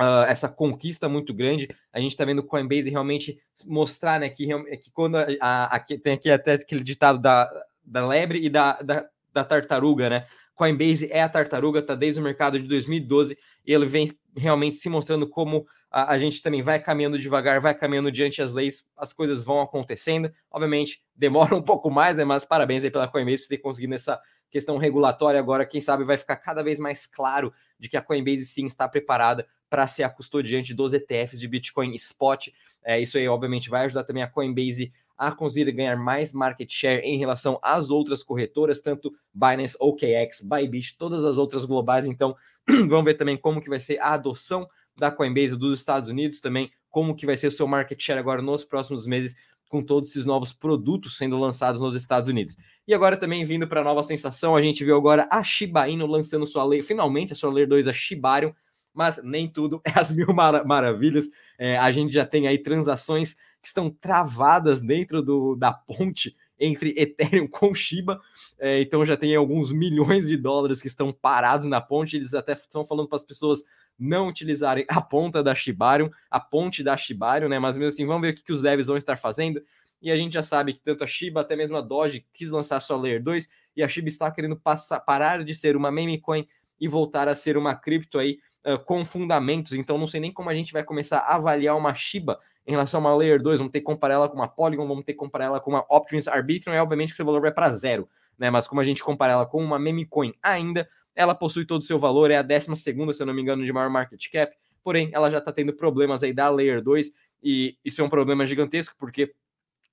uh, 0.00 0.24
essa 0.28 0.48
conquista 0.48 1.08
muito 1.08 1.32
grande. 1.34 1.68
A 1.92 2.00
gente 2.00 2.12
está 2.12 2.24
vendo 2.24 2.40
o 2.40 2.46
Coinbase 2.46 2.90
realmente 2.90 3.38
mostrar 3.64 4.20
né, 4.20 4.28
que, 4.28 4.46
que 4.78 4.90
quando 4.92 5.16
a, 5.16 5.26
a, 5.40 5.76
a, 5.76 5.80
tem 5.80 6.14
aqui 6.14 6.30
até 6.30 6.54
aquele 6.54 6.82
ditado 6.82 7.18
da, 7.18 7.50
da 7.84 8.06
lebre 8.06 8.44
e 8.44 8.48
da, 8.48 8.80
da, 8.80 9.06
da 9.32 9.44
tartaruga, 9.44 10.08
né? 10.08 10.26
Coinbase 10.54 11.10
é 11.10 11.22
a 11.22 11.28
tartaruga, 11.28 11.80
está 11.80 11.94
desde 11.94 12.20
o 12.20 12.22
mercado 12.22 12.58
de 12.58 12.68
2012 12.68 13.36
e 13.66 13.72
ele 13.72 13.86
vem 13.86 14.10
realmente 14.36 14.76
se 14.76 14.88
mostrando 14.88 15.26
como 15.26 15.66
a, 15.90 16.12
a, 16.12 16.18
gente 16.18 16.42
também 16.42 16.62
vai 16.62 16.78
caminhando 16.78 17.18
devagar, 17.18 17.60
vai 17.60 17.74
caminhando 17.74 18.12
diante 18.12 18.38
das 18.38 18.52
leis, 18.52 18.84
as 18.96 19.12
coisas 19.12 19.42
vão 19.42 19.60
acontecendo. 19.60 20.30
Obviamente, 20.50 21.02
demora 21.16 21.54
um 21.56 21.62
pouco 21.62 21.90
mais, 21.90 22.16
né? 22.16 22.24
Mas 22.24 22.44
parabéns 22.44 22.84
aí 22.84 22.90
pela 22.90 23.08
Coinbase 23.08 23.42
por 23.42 23.48
ter 23.48 23.58
conseguido 23.58 23.94
essa 23.94 24.20
questão 24.52 24.76
regulatória 24.76 25.40
agora. 25.40 25.66
Quem 25.66 25.80
sabe 25.80 26.04
vai 26.04 26.18
ficar 26.18 26.36
cada 26.36 26.62
vez 26.62 26.78
mais 26.78 27.06
claro 27.06 27.52
de 27.78 27.88
que 27.88 27.96
a 27.96 28.02
Coinbase 28.02 28.44
sim 28.44 28.66
está 28.66 28.86
preparada 28.86 29.46
para 29.68 29.86
ser 29.86 30.04
a 30.04 30.10
custodiante 30.10 30.74
dos 30.74 30.92
ETFs 30.92 31.40
de 31.40 31.48
Bitcoin 31.48 31.94
Spot. 31.94 32.48
É, 32.84 33.00
isso 33.00 33.16
aí, 33.16 33.26
obviamente, 33.26 33.70
vai 33.70 33.86
ajudar 33.86 34.04
também 34.04 34.22
a 34.22 34.28
Coinbase 34.28 34.92
a 35.16 35.32
conseguir 35.32 35.70
ganhar 35.72 35.96
mais 35.96 36.32
market 36.32 36.70
share 36.70 37.00
em 37.02 37.16
relação 37.16 37.58
às 37.62 37.90
outras 37.90 38.22
corretoras, 38.22 38.80
tanto 38.80 39.12
Binance, 39.32 39.76
OKX, 39.80 40.42
Bybit, 40.42 40.98
todas 40.98 41.24
as 41.24 41.38
outras 41.38 41.64
globais. 41.64 42.06
Então, 42.06 42.36
vamos 42.68 43.04
ver 43.04 43.14
também 43.14 43.36
como 43.36 43.60
que 43.60 43.68
vai 43.68 43.80
ser 43.80 43.98
a 44.00 44.14
adoção 44.14 44.68
da 44.96 45.10
Coinbase 45.10 45.56
dos 45.56 45.78
Estados 45.78 46.08
Unidos, 46.10 46.40
também 46.40 46.70
como 46.90 47.14
que 47.16 47.24
vai 47.24 47.36
ser 47.36 47.46
o 47.46 47.52
seu 47.52 47.66
market 47.66 47.98
share 48.00 48.18
agora 48.18 48.42
nos 48.42 48.64
próximos 48.64 49.06
meses 49.06 49.34
com 49.72 49.80
todos 49.80 50.10
esses 50.10 50.26
novos 50.26 50.52
produtos 50.52 51.16
sendo 51.16 51.38
lançados 51.38 51.80
nos 51.80 51.94
Estados 51.94 52.28
Unidos. 52.28 52.58
E 52.86 52.92
agora 52.92 53.16
também 53.16 53.42
vindo 53.42 53.66
para 53.66 53.80
a 53.80 53.84
nova 53.84 54.02
sensação, 54.02 54.54
a 54.54 54.60
gente 54.60 54.84
viu 54.84 54.94
agora 54.94 55.26
a 55.30 55.42
Shiba 55.42 55.88
Inu 55.88 56.06
lançando 56.06 56.46
sua 56.46 56.62
lei, 56.62 56.82
finalmente 56.82 57.32
a 57.32 57.36
sua 57.36 57.50
lei 57.50 57.64
2, 57.64 57.88
a 57.88 57.92
Shibarium, 57.92 58.52
mas 58.92 59.18
nem 59.24 59.48
tudo 59.48 59.80
é 59.82 59.98
as 59.98 60.12
mil 60.14 60.26
maravilhas. 60.34 61.24
É, 61.58 61.78
a 61.78 61.90
gente 61.90 62.12
já 62.12 62.26
tem 62.26 62.46
aí 62.46 62.58
transações 62.58 63.32
que 63.62 63.66
estão 63.66 63.88
travadas 63.88 64.82
dentro 64.82 65.22
do, 65.22 65.56
da 65.56 65.72
ponte 65.72 66.36
entre 66.60 66.92
Ethereum 66.94 67.48
com 67.48 67.74
Shiba. 67.74 68.20
É, 68.58 68.78
então 68.82 69.06
já 69.06 69.16
tem 69.16 69.34
alguns 69.34 69.72
milhões 69.72 70.28
de 70.28 70.36
dólares 70.36 70.82
que 70.82 70.86
estão 70.86 71.14
parados 71.14 71.64
na 71.64 71.80
ponte. 71.80 72.14
Eles 72.14 72.34
até 72.34 72.52
estão 72.52 72.84
falando 72.84 73.08
para 73.08 73.16
as 73.16 73.24
pessoas 73.24 73.62
não 73.98 74.28
utilizarem 74.28 74.84
a 74.88 75.00
ponta 75.00 75.42
da 75.42 75.54
Shibarium, 75.54 76.10
a 76.30 76.40
ponte 76.40 76.82
da 76.82 76.96
Shibarium, 76.96 77.48
né? 77.48 77.58
Mas 77.58 77.76
mesmo 77.76 77.88
assim, 77.88 78.06
vamos 78.06 78.22
ver 78.22 78.32
o 78.32 78.36
que, 78.36 78.42
que 78.42 78.52
os 78.52 78.62
devs 78.62 78.86
vão 78.86 78.96
estar 78.96 79.16
fazendo. 79.16 79.62
E 80.02 80.10
a 80.10 80.16
gente 80.16 80.32
já 80.32 80.42
sabe 80.42 80.72
que 80.72 80.82
tanto 80.82 81.04
a 81.04 81.06
Shiba, 81.06 81.40
até 81.40 81.54
mesmo 81.54 81.76
a 81.76 81.80
Doge, 81.80 82.26
quis 82.34 82.50
lançar 82.50 82.80
sua 82.80 82.96
Layer 82.96 83.22
2 83.22 83.48
e 83.76 83.82
a 83.82 83.88
Shiba 83.88 84.08
está 84.08 84.30
querendo 84.30 84.56
passar, 84.56 84.98
parar 85.00 85.44
de 85.44 85.54
ser 85.54 85.76
uma 85.76 85.92
meme 85.92 86.20
coin 86.20 86.46
e 86.80 86.88
voltar 86.88 87.28
a 87.28 87.34
ser 87.36 87.56
uma 87.56 87.76
cripto 87.76 88.18
aí 88.18 88.40
uh, 88.66 88.78
com 88.84 89.04
fundamentos. 89.04 89.72
Então 89.72 89.96
não 89.96 90.08
sei 90.08 90.20
nem 90.20 90.32
como 90.32 90.50
a 90.50 90.54
gente 90.54 90.72
vai 90.72 90.82
começar 90.82 91.18
a 91.18 91.36
avaliar 91.36 91.76
uma 91.76 91.94
Shiba 91.94 92.40
em 92.66 92.72
relação 92.72 92.98
a 92.98 93.02
uma 93.04 93.16
Layer 93.16 93.40
2. 93.40 93.60
Vamos 93.60 93.72
ter 93.72 93.78
que 93.78 93.86
comparar 93.86 94.14
ela 94.14 94.28
com 94.28 94.34
uma 94.34 94.48
Polygon, 94.48 94.88
vamos 94.88 95.04
ter 95.04 95.12
que 95.12 95.18
comparar 95.18 95.44
ela 95.44 95.60
com 95.60 95.70
uma 95.70 95.86
Optimus 95.88 96.26
Arbitrum, 96.26 96.74
e 96.74 96.78
obviamente 96.78 97.10
que 97.10 97.16
seu 97.16 97.24
valor 97.24 97.40
vai 97.40 97.52
para 97.52 97.70
zero. 97.70 98.08
Né? 98.42 98.50
Mas 98.50 98.66
como 98.66 98.80
a 98.80 98.84
gente 98.84 99.04
compara 99.04 99.34
ela 99.34 99.46
com 99.46 99.62
uma 99.62 99.78
meme 99.78 100.04
coin 100.04 100.34
ainda, 100.42 100.88
ela 101.14 101.32
possui 101.32 101.64
todo 101.64 101.82
o 101.82 101.84
seu 101.84 101.96
valor, 101.96 102.28
é 102.28 102.38
a 102.38 102.42
12 102.42 102.74
segunda, 102.74 103.12
se 103.12 103.22
eu 103.22 103.26
não 103.26 103.32
me 103.32 103.40
engano, 103.40 103.64
de 103.64 103.72
maior 103.72 103.88
market 103.88 104.20
cap. 104.32 104.52
Porém, 104.82 105.10
ela 105.12 105.30
já 105.30 105.38
está 105.38 105.52
tendo 105.52 105.72
problemas 105.72 106.24
aí 106.24 106.32
da 106.32 106.50
Layer 106.50 106.82
2, 106.82 107.12
e 107.40 107.76
isso 107.84 108.00
é 108.00 108.04
um 108.04 108.08
problema 108.08 108.44
gigantesco, 108.44 108.96
porque 108.98 109.32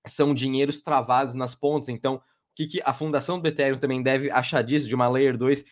são 0.07 0.33
dinheiros 0.33 0.81
travados 0.81 1.35
nas 1.35 1.53
pontes. 1.53 1.89
Então, 1.89 2.15
o 2.15 2.21
que, 2.55 2.65
que 2.65 2.81
a 2.83 2.91
fundação 2.91 3.39
do 3.39 3.47
Ethereum 3.47 3.77
também 3.77 4.01
deve 4.01 4.31
achar 4.31 4.63
disso, 4.63 4.87
de 4.87 4.95
uma 4.95 5.07
Layer 5.07 5.37
2 5.37 5.63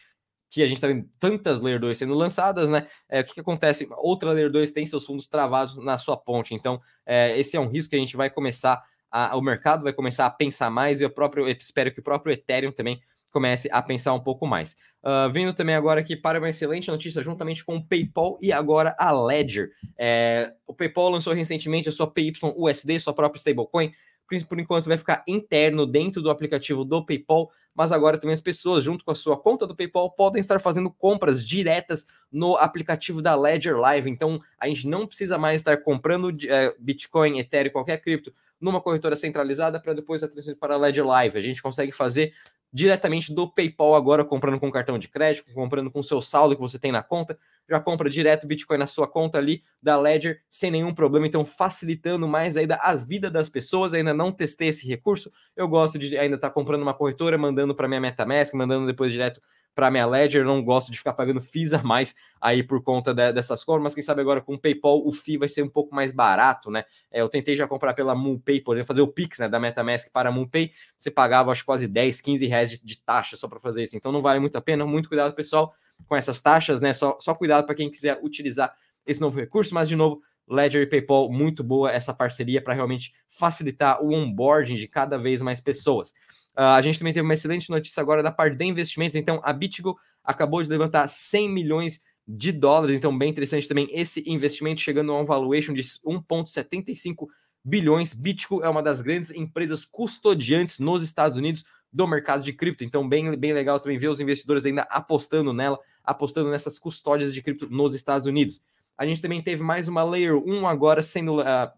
que 0.51 0.62
a 0.62 0.67
gente 0.67 0.77
está 0.77 0.88
vendo 0.88 1.10
tantas 1.19 1.60
Layer 1.60 1.79
2 1.79 1.98
sendo 1.98 2.13
lançadas, 2.13 2.69
né? 2.69 2.88
É, 3.10 3.22
o 3.22 3.24
que, 3.24 3.34
que, 3.34 3.39
acontece? 3.39 3.88
Outra 3.98 4.31
Layer 4.34 4.51
2 4.51 4.72
tem 4.72 4.86
seus 4.86 5.03
fundos 5.03 5.27
travados 5.27 5.84
na 5.84 5.98
sua 5.98 6.15
ponte. 6.15 6.53
Então, 6.53 6.79
é, 7.07 7.38
esse 7.39 7.57
é 7.57 7.60
um 7.60 7.67
risco 7.67 7.89
que 7.89 7.96
a 7.96 8.00
gente 8.00 8.15
vai 8.15 8.29
começar, 8.29 8.84
a, 9.12 9.36
o 9.36 9.42
mercado 9.42 9.84
vai 9.84 9.94
começar 9.94 10.26
a 10.26 10.30
pensar 10.30 10.70
mais 10.70 11.00
e 11.00 11.04
eu 11.04 11.10
próprio 11.10 11.48
eu 11.48 11.56
espero 11.60 11.92
que 11.92 12.00
o 12.00 12.04
próprio 12.04 12.34
Ethereum 12.34 12.72
também 12.72 13.02
comece 13.32 13.70
a 13.72 13.82
pensar 13.82 14.14
um 14.14 14.20
pouco 14.20 14.48
mais. 14.48 14.76
Uh, 15.04 15.30
vindo 15.32 15.54
também 15.54 15.76
agora 15.76 16.00
aqui 16.00 16.16
para 16.16 16.40
uma 16.40 16.50
excelente 16.50 16.90
notícia, 16.90 17.22
juntamente 17.22 17.64
com 17.64 17.78
o 17.78 17.86
PayPal 17.86 18.38
e 18.42 18.52
agora 18.52 18.96
a 18.98 19.12
Ledger. 19.12 19.70
É, 19.98 20.54
o 20.66 20.74
PayPal 20.74 21.10
lançou 21.10 21.34
recentemente 21.34 21.88
a 21.88 21.92
sua 21.92 22.08
PYUSD, 22.08 23.00
sua 23.00 23.14
própria 23.14 23.38
stablecoin, 23.38 23.92
por 24.50 24.60
enquanto 24.60 24.88
vai 24.88 24.98
ficar 24.98 25.24
interno 25.28 25.86
dentro 25.86 26.22
do 26.22 26.30
aplicativo 26.30 26.84
do 26.84 27.06
PayPal, 27.06 27.50
mas 27.74 27.94
agora 27.94 28.18
também 28.18 28.34
as 28.34 28.42
pessoas, 28.42 28.84
junto 28.84 29.06
com 29.06 29.12
a 29.12 29.16
sua 29.16 29.38
conta 29.38 29.66
do 29.66 29.76
PayPal, 29.76 30.12
podem 30.12 30.42
estar 30.42 30.60
fazendo 30.60 30.92
compras 30.92 31.46
diretas 31.46 32.06
no 32.30 32.58
aplicativo 32.58 33.22
da 33.22 33.36
Ledger 33.36 33.78
Live. 33.78 34.10
Então 34.10 34.42
a 34.60 34.68
gente 34.68 34.88
não 34.88 35.08
precisa 35.08 35.38
mais 35.38 35.62
estar 35.62 35.78
comprando 35.78 36.36
é, 36.46 36.76
Bitcoin, 36.80 37.40
Ethereum, 37.40 37.72
qualquer 37.72 38.02
cripto 38.02 38.34
numa 38.60 38.82
corretora 38.82 39.16
centralizada 39.16 39.80
para 39.80 39.94
depois 39.94 40.22
transferir 40.22 40.58
para 40.58 40.76
a 40.76 40.78
Ledger 40.78 41.06
Live. 41.06 41.38
A 41.38 41.42
gente 41.42 41.62
consegue 41.62 41.92
fazer 41.92 42.34
diretamente 42.72 43.34
do 43.34 43.50
PayPal 43.50 43.96
agora, 43.96 44.26
comprando 44.26 44.60
com 44.60 44.72
cartão 44.72 45.00
de 45.00 45.08
crédito, 45.08 45.54
comprando 45.54 45.90
com 45.90 46.04
seu 46.04 46.22
saldo 46.22 46.56
que 46.56 46.62
você 46.62 46.78
tem 46.78 46.92
na 46.92 47.02
conta, 47.02 47.38
já 47.70 47.80
compra 47.80 48.10
direto 48.10 48.46
Bitcoin 48.46 48.78
na 48.78 48.88
sua 48.88 49.08
conta 49.08 49.38
ali 49.38 49.64
da 49.82 49.98
Ledger 49.98 50.42
sem 50.50 50.70
nenhum 50.70 50.94
problema, 50.94 51.26
então 51.26 51.46
facilitando 51.46 52.28
mais 52.28 52.58
ainda 52.58 52.76
a 52.76 52.94
vida 52.96 53.32
das 53.32 53.50
pessoas. 53.50 53.94
Ainda 53.94 54.14
não 54.14 54.32
testei 54.32 54.68
esse 54.68 54.88
recurso, 54.88 55.32
eu 55.56 55.68
gosto 55.68 55.98
de 55.98 56.18
ainda 56.18 56.36
estar 56.36 56.50
tá 56.50 56.54
comprando 56.54 56.82
uma 56.82 56.94
corretora, 56.94 57.38
mandando 57.38 57.74
para 57.74 57.88
minha 57.88 58.02
MetaMask, 58.02 58.54
mandando 58.54 58.86
depois 58.86 59.12
direto 59.12 59.42
para 59.77 59.91
minha 59.91 60.07
Ledger, 60.07 60.43
não 60.43 60.63
gosto 60.63 60.91
de 60.91 60.98
ficar 60.98 61.13
pagando 61.13 61.39
FIIs 61.39 61.72
a 61.72 61.84
mais 61.84 62.15
aí 62.41 62.63
por 62.63 62.81
conta 62.81 63.13
de, 63.13 63.31
dessas 63.31 63.63
coisas, 63.63 63.84
mas 63.84 63.93
quem 63.93 64.01
sabe 64.01 64.22
agora 64.22 64.41
com 64.41 64.55
o 64.55 64.60
PayPal 64.60 65.05
o 65.05 65.13
FII 65.13 65.38
vai 65.38 65.48
ser 65.48 65.62
um 65.62 65.69
pouco 65.69 65.93
mais 65.93 66.12
barato, 66.12 66.72
né? 66.72 66.84
É, 67.12 67.22
eu 67.22 67.29
tentei 67.29 67.55
já 67.55 67.67
comprar 67.67 67.93
pela 67.93 68.15
MoonPay, 68.15 68.62
por 68.62 68.75
exemplo, 68.75 68.88
fazer 68.88 69.01
o 69.01 69.07
Pix, 69.07 69.38
né, 69.38 69.48
da 69.48 69.60
MetaMask 69.60 70.12
para 70.12 70.29
a 70.29 70.31
MoonPay, 70.31 70.72
você 70.98 71.12
pagava 71.12 71.51
acho 71.51 71.63
quase 71.63 71.88
10, 71.88 72.22
15 72.22 72.48
reais 72.48 72.72
de, 72.72 72.84
de 72.84 73.00
taxa 73.03 73.38
só 73.38 73.48
para 73.48 73.60
fazer 73.60 73.84
isso, 73.84 73.96
então 73.96 74.12
não 74.12 74.19
vale 74.19 74.39
muito 74.39 74.57
a 74.57 74.62
pena, 74.62 74.84
muito 74.84 75.10
cuidado 75.10 75.36
pessoal 75.36 75.72
com 76.07 76.15
essas 76.15 76.41
taxas, 76.41 76.81
né? 76.81 76.91
Só, 76.91 77.15
só 77.19 77.36
cuidado 77.36 77.67
para 77.67 77.75
quem 77.75 77.91
quiser 77.91 78.19
utilizar 78.24 78.74
esse 79.05 79.22
novo 79.22 79.39
recurso, 79.39 79.75
mas 79.75 79.88
de 79.88 79.96
novo, 79.96 80.24
Ledger 80.50 80.81
e 80.81 80.88
PayPal, 80.88 81.31
muito 81.31 81.63
boa 81.63 81.91
essa 81.91 82.15
parceria 82.15 82.63
para 82.63 82.74
realmente 82.74 83.13
facilitar 83.27 84.03
o 84.03 84.12
onboarding 84.12 84.74
de 84.75 84.88
cada 84.88 85.19
vez 85.19 85.39
mais 85.39 85.62
pessoas. 85.62 86.13
Uh, 86.58 86.74
a 86.74 86.82
gente 86.82 86.98
também 86.98 87.14
teve 87.14 87.24
uma 87.24 87.36
excelente 87.36 87.70
notícia 87.70 88.02
agora 88.02 88.24
da 88.24 88.32
parte 88.32 88.58
de 88.58 88.66
investimentos. 88.66 89.16
Então, 89.16 89.40
a 89.44 89.54
BitGo 89.54 89.96
acabou 90.24 90.64
de 90.64 90.70
levantar 90.70 91.08
100 91.08 91.50
milhões 91.50 92.02
de 92.28 92.52
dólares. 92.52 92.96
Então, 92.96 93.16
bem 93.16 93.30
interessante 93.30 93.68
também 93.68 93.88
esse 93.92 94.24
investimento, 94.28 94.82
chegando 94.82 95.12
a 95.12 95.22
um 95.22 95.26
valuation 95.26 95.74
de 95.74 95.84
1,75 95.84 97.28
bilhões. 97.64 98.14
BitGo 98.14 98.64
é 98.64 98.70
uma 98.70 98.82
das 98.82 99.02
grandes 99.02 99.30
empresas 99.30 99.86
custodiantes 99.86 100.80
nos 100.80 101.04
Estados 101.04 101.38
Unidos 101.38 101.64
do 101.94 102.08
mercado 102.08 102.44
de 102.44 102.52
cripto. 102.52 102.84
Então, 102.84 103.08
bem, 103.08 103.38
bem 103.38 103.54
legal 103.54 103.80
também 103.80 103.98
ver 103.98 104.10
os 104.10 104.20
investidores 104.20 104.66
ainda 104.66 104.82
apostando 104.90 105.54
nela, 105.54 105.80
apostando 106.04 106.50
nessas 106.50 106.80
custódias 106.80 107.34
de 107.34 107.42
cripto 107.42 107.70
nos 107.70 107.94
Estados 107.94 108.28
Unidos. 108.28 108.62
A 108.98 109.06
gente 109.06 109.22
também 109.22 109.44
teve 109.44 109.62
mais 109.62 109.88
uma 109.88 110.04
Layer 110.04 110.36
1 110.36 110.68
agora 110.68 111.04
sendo 111.04 111.40
uh, 111.40 111.72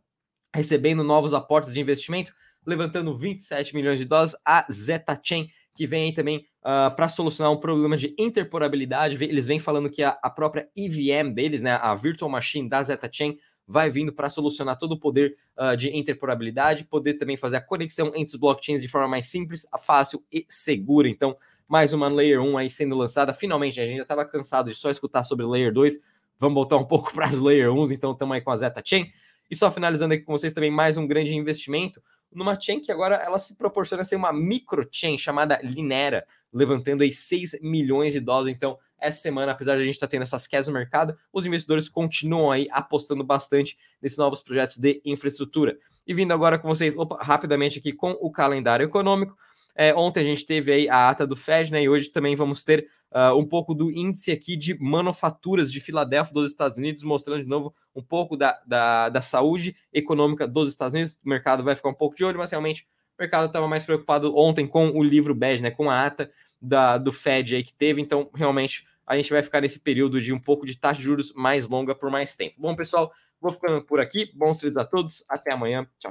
recebendo 0.56 1.04
novos 1.04 1.34
aportes 1.34 1.74
de 1.74 1.82
investimento 1.82 2.34
levantando 2.70 3.16
27 3.16 3.76
milhões 3.76 4.00
de 4.00 4.06
dólares, 4.06 4.36
a 4.46 4.66
Zeta 4.72 5.20
Chain, 5.22 5.50
que 5.74 5.86
vem 5.86 6.06
aí 6.06 6.14
também 6.14 6.38
uh, 6.38 6.44
ah, 6.64 6.92
para 6.92 7.08
solucionar 7.08 7.52
um 7.52 7.60
problema 7.60 7.96
de 7.96 8.14
interporabilidade. 8.18 9.22
Eles 9.24 9.48
vêm 9.48 9.60
falando 9.60 9.90
que 9.90 10.04
a, 10.04 10.18
a, 10.22 10.30
própria 10.30 10.70
EVM 10.76 11.34
deles, 11.34 11.62
né, 11.62 11.72
a 11.72 11.94
Virtual 11.96 12.30
Machine 12.30 12.70
da 12.70 12.84
Zeta 12.84 13.10
Chain, 13.12 13.38
vai 13.66 13.90
vindo 13.90 14.12
para 14.12 14.30
solucionar 14.30 14.78
todo 14.78 14.94
o 14.94 15.00
poder 15.00 15.36
uh, 15.58 15.78
de 15.78 15.96
interporabilidade, 15.96 16.86
poder 16.86 17.14
também 17.16 17.38
fazer 17.38 17.58
a 17.58 17.62
conexão 17.62 18.08
entre 18.16 18.34
os 18.34 18.36
blockchains 18.36 18.82
de 18.82 18.88
forma 18.88 19.08
mais 19.08 19.28
simples, 19.28 19.66
fácil 19.80 20.24
e 20.32 20.46
segura. 20.50 21.08
Então, 21.08 21.38
mais 21.68 21.94
uma 21.94 22.10
Layer 22.10 22.42
1 22.42 22.58
aí 22.58 22.70
sendo 22.70 22.96
lançada. 22.96 23.32
Finalmente, 23.32 23.80
a 23.80 23.86
gente 23.86 23.98
já 23.98 24.02
estava 24.02 24.26
cansado 24.26 24.72
de 24.72 24.76
só 24.76 24.90
escutar 24.90 25.24
sobre 25.24 25.46
Layer 25.46 25.72
2. 25.72 26.00
Vamos 26.40 26.56
voltar 26.56 26.78
um 26.78 26.86
pouco 26.86 27.14
para 27.16 27.26
as 27.26 27.40
Layer 27.40 27.72
1, 27.72 27.92
então 27.92 28.12
estamos 28.12 28.36
aí 28.36 28.42
com 28.42 28.52
a 28.52 28.56
Zeta 28.56 28.82
Chain. 28.84 29.10
E 29.50 29.56
só 29.56 29.72
finalizando 29.72 30.14
aqui 30.14 30.24
com 30.24 30.32
vocês 30.32 30.54
também 30.54 30.72
mais 30.72 30.98
um 30.98 31.08
grande 31.08 31.36
investimento 31.36 32.02
numa 32.32 32.60
chain 32.60 32.80
que 32.80 32.92
agora 32.92 33.16
ela 33.16 33.40
se 33.40 33.56
proporciona 33.56 34.04
ser 34.04 34.16
uma 34.16 34.32
micro 34.32 34.88
chain 34.92 35.18
chamada 35.18 35.60
Linera, 35.64 36.26
levantando 36.54 37.04
aí 37.04 37.12
6 37.12 37.62
milhões 37.62 38.14
de 38.14 38.20
dólares. 38.20 38.56
Então, 38.56 38.78
essa 39.00 39.22
semana, 39.22 39.52
apesar 39.52 39.76
de 39.76 39.82
a 39.82 39.86
gente 39.86 39.96
estar 39.96 40.08
tá 40.08 40.12
tendo 40.12 40.24
essas 40.24 40.48
quedas 40.48 40.68
no 40.68 40.74
mercado, 40.74 41.18
os 41.32 41.46
investidores 41.46 41.90
continuam 41.90 42.52
aí 42.52 42.68
apostando 42.72 43.24
bastante 43.24 43.78
nesses 44.02 44.18
novos 44.18 44.42
projetos 44.42 44.78
de 44.78 45.02
infraestrutura. 45.06 45.78
E 46.06 46.14
vindo 46.14 46.34
agora 46.34 46.58
com 46.58 46.68
vocês, 46.68 46.98
opa, 46.98 47.18
rapidamente 47.22 47.80
aqui 47.80 47.94
com 47.94 48.12
o 48.20 48.32
calendário 48.32 48.84
econômico. 48.84 49.38
É, 49.82 49.96
ontem 49.96 50.20
a 50.20 50.24
gente 50.24 50.46
teve 50.46 50.74
aí 50.74 50.90
a 50.90 51.10
ata 51.10 51.26
do 51.26 51.38
Fed, 51.38 51.72
né? 51.72 51.82
E 51.82 51.88
hoje 51.88 52.10
também 52.10 52.36
vamos 52.36 52.66
ter 52.66 52.90
uh, 53.14 53.34
um 53.34 53.46
pouco 53.48 53.74
do 53.74 53.90
índice 53.90 54.30
aqui 54.30 54.58
de 54.58 54.78
manufaturas 54.78 55.72
de 55.72 55.80
Filadélfia 55.80 56.34
dos 56.34 56.52
Estados 56.52 56.78
Unidos, 56.78 57.02
mostrando 57.02 57.44
de 57.44 57.48
novo 57.48 57.74
um 57.96 58.04
pouco 58.04 58.36
da, 58.36 58.60
da, 58.68 59.08
da 59.08 59.22
saúde 59.22 59.74
econômica 59.94 60.46
dos 60.46 60.70
Estados 60.70 60.94
Unidos. 60.94 61.18
O 61.24 61.30
mercado 61.30 61.64
vai 61.64 61.78
ficar 61.78 61.88
um 61.88 61.94
pouco 61.94 62.14
de 62.14 62.26
olho, 62.26 62.38
mas 62.38 62.52
realmente 62.52 62.86
o 63.18 63.22
mercado 63.22 63.46
estava 63.46 63.70
mais 63.70 63.86
preocupado 63.86 64.36
ontem 64.36 64.68
com 64.68 64.90
o 64.90 65.02
livro 65.02 65.34
bege, 65.34 65.64
né? 65.64 65.72
Com 65.72 65.90
a 65.90 66.06
ata 66.06 66.30
da, 66.62 66.98
do 66.98 67.14
Fed 67.14 67.56
aí 67.56 67.64
que 67.64 67.74
teve. 67.74 68.02
Então, 68.02 68.30
realmente, 68.36 68.84
a 69.08 69.16
gente 69.16 69.32
vai 69.32 69.42
ficar 69.42 69.62
nesse 69.62 69.80
período 69.80 70.20
de 70.20 70.34
um 70.34 70.40
pouco 70.42 70.66
de 70.66 70.78
taxa 70.78 70.98
de 71.00 71.06
juros 71.06 71.32
mais 71.32 71.70
longa 71.70 71.96
por 71.96 72.12
mais 72.12 72.36
tempo. 72.36 72.56
Bom, 72.58 72.76
pessoal, 72.76 73.14
vou 73.40 73.50
ficando 73.50 73.82
por 73.82 74.02
aqui. 74.02 74.30
Bons 74.36 74.56
estudos 74.56 74.76
a 74.76 74.84
todos. 74.84 75.24
Até 75.30 75.54
amanhã. 75.54 75.88
Tchau. 75.98 76.08